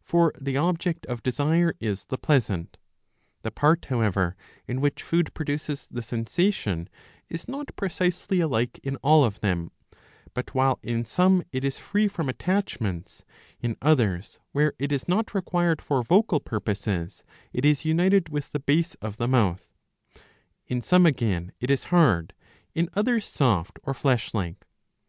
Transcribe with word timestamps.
For 0.00 0.32
the 0.40 0.56
object 0.56 1.06
of 1.06 1.24
desire 1.24 1.74
is 1.80 2.04
the 2.04 2.16
pleasant. 2.16 2.76
The 3.42 3.50
part 3.50 3.86
however 3.86 4.36
in 4.68 4.80
which 4.80 5.02
food 5.02 5.34
produces 5.34 5.88
the 5.90 6.04
sensation 6.04 6.88
is 7.28 7.48
not 7.48 7.74
precisely 7.74 8.38
alike 8.38 8.78
in 8.84 8.94
all 9.02 9.24
of 9.24 9.40
them, 9.40 9.72
but 10.34 10.54
while 10.54 10.78
in 10.84 11.04
some 11.04 11.42
it 11.50 11.64
is 11.64 11.80
free 11.80 12.06
from 12.06 12.28
attachments, 12.28 13.24
in 13.58 13.76
others, 13.82 14.38
where 14.52 14.74
it 14.78 14.92
is 14.92 15.08
not 15.08 15.34
required 15.34 15.82
for 15.82 16.00
vocal 16.04 16.38
purposes, 16.38 17.24
it 17.52 17.64
is 17.64 17.84
united 17.84 18.28
with 18.28 18.52
the 18.52 18.60
base 18.60 18.94
of 19.02 19.16
the 19.16 19.26
mouth; 19.26 19.66
in 20.64 20.80
some 20.80 21.06
again 21.06 21.50
it 21.58 21.70
is 21.70 21.82
hard, 21.90 22.34
in 22.72 22.88
others 22.94 23.26
soft 23.26 23.80
or 23.82 23.94
flesh 23.94 24.32
like. 24.32 24.64